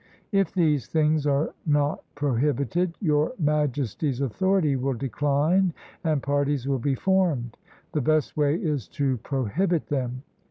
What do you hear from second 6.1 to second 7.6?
parties will be formed.